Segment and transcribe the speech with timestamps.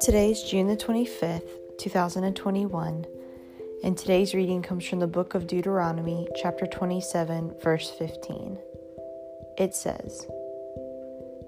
[0.00, 3.06] Today is June the 25th, 2021,
[3.82, 8.58] and today's reading comes from the book of Deuteronomy, chapter 27, verse 15.
[9.58, 10.28] It says,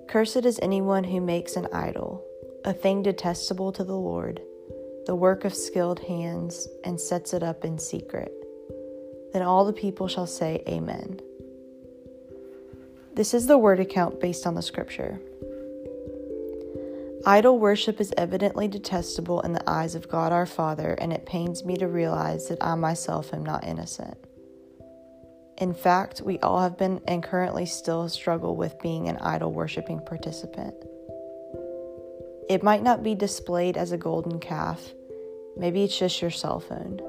[0.08, 2.24] Cursed is anyone who makes an idol,
[2.64, 4.40] a thing detestable to the Lord,
[5.06, 8.32] the work of skilled hands, and sets it up in secret.
[9.32, 11.20] Then all the people shall say, Amen.
[13.18, 15.18] This is the word account based on the scripture.
[17.26, 21.64] Idol worship is evidently detestable in the eyes of God our Father, and it pains
[21.64, 24.16] me to realize that I myself am not innocent.
[25.56, 29.98] In fact, we all have been and currently still struggle with being an idol worshiping
[30.06, 30.76] participant.
[32.48, 34.92] It might not be displayed as a golden calf,
[35.56, 37.00] maybe it's just your cell phone.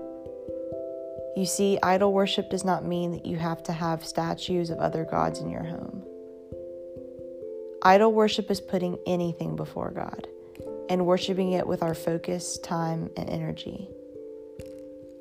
[1.36, 5.06] You see, idol worship does not mean that you have to have statues of other
[5.06, 6.04] gods in your home.
[7.82, 10.28] Idol worship is putting anything before God
[10.90, 13.88] and worshiping it with our focus, time, and energy.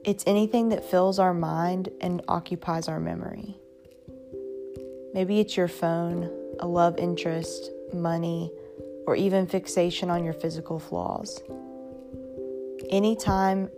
[0.05, 3.57] It's anything that fills our mind and occupies our memory.
[5.15, 8.51] Maybe it's your phone, a love interest, money,
[9.07, 11.41] or even fixation on your physical flaws.
[12.91, 13.71] Any time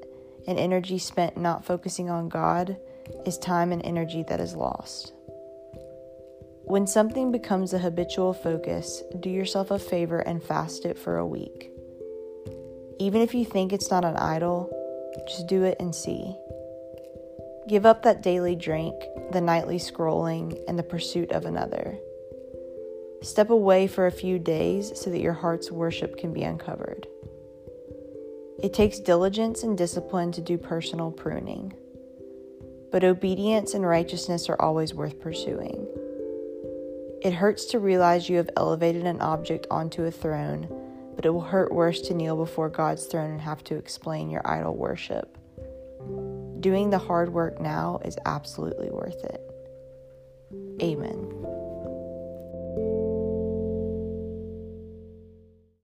[0.46, 2.76] and energy spent not focusing on God
[3.26, 5.12] is time and energy that is lost.
[6.64, 11.26] When something becomes a habitual focus, do yourself a favor and fast it for a
[11.26, 11.70] week.
[13.00, 14.70] Even if you think it's not an idol,
[15.26, 16.36] just do it and see.
[17.68, 18.94] Give up that daily drink,
[19.32, 21.98] the nightly scrolling, and the pursuit of another.
[23.22, 27.06] Step away for a few days so that your heart's worship can be uncovered.
[28.62, 31.72] It takes diligence and discipline to do personal pruning,
[32.92, 35.86] but obedience and righteousness are always worth pursuing.
[37.22, 40.68] It hurts to realize you have elevated an object onto a throne,
[41.16, 44.42] but it will hurt worse to kneel before God's throne and have to explain your
[44.44, 45.38] idol worship.
[46.60, 49.40] Doing the hard work now is absolutely worth it.
[50.82, 51.39] Amen.